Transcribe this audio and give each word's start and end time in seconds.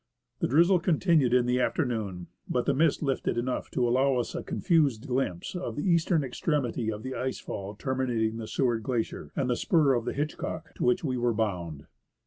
The 0.39 0.47
drizzle 0.47 0.79
continued 0.79 1.31
in 1.31 1.45
the 1.45 1.59
afternoon, 1.59 2.25
but 2.49 2.65
the 2.65 2.73
mists 2.73 3.03
lifted 3.03 3.37
enough 3.37 3.69
to 3.69 3.87
allow 3.87 4.15
us 4.15 4.33
a 4.33 4.41
confused 4.41 5.05
glimpse 5.05 5.53
of 5.55 5.75
the 5.75 5.87
eastern 5.87 6.23
extremity 6.23 6.91
of 6.91 7.03
the 7.03 7.13
ice 7.13 7.39
fall 7.39 7.75
terminating 7.75 8.37
the 8.37 8.47
Seward 8.47 8.81
Glacier, 8.81 9.31
and 9.35 9.47
the 9.47 9.55
spur 9.55 9.93
of 9.93 10.07
Hitchcock 10.07 10.73
to 10.77 10.83
which 10.83 11.03
we 11.03 11.17
were 11.19 11.35
bound. 11.35 11.85